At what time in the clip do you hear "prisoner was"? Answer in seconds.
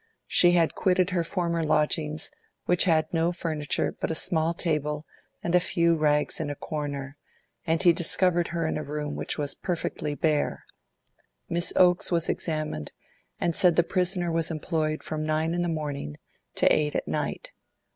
13.83-14.49